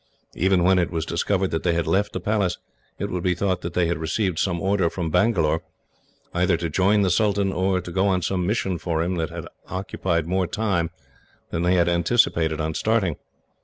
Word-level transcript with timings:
Even 0.33 0.63
when 0.63 0.79
it 0.79 0.89
was 0.89 1.05
discovered 1.05 1.51
that 1.51 1.61
they 1.61 1.73
had 1.75 1.85
left 1.85 2.11
the 2.11 2.19
Palace, 2.19 2.57
it 2.97 3.11
would 3.11 3.21
be 3.21 3.35
thought 3.35 3.61
that 3.61 3.75
they 3.75 3.85
had 3.85 3.99
received 3.99 4.39
some 4.39 4.59
order 4.59 4.89
from 4.89 5.11
Bangalore, 5.11 5.61
either 6.33 6.57
to 6.57 6.71
join 6.71 7.03
the 7.03 7.11
sultan, 7.11 7.53
or 7.53 7.79
to 7.81 7.91
go 7.91 8.07
on 8.07 8.23
some 8.23 8.47
mission 8.47 8.79
for 8.79 9.03
him 9.03 9.13
that 9.17 9.29
had 9.29 9.47
occupied 9.67 10.25
more 10.25 10.47
time 10.47 10.89
than 11.51 11.61
they 11.61 11.75
had 11.75 11.87
anticipated 11.87 12.59
on 12.59 12.73
starting. 12.73 13.15